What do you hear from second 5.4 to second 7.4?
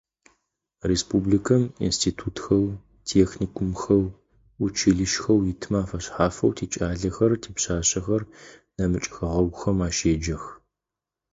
итмэ афэшъхьафэу тикӏалэхэр,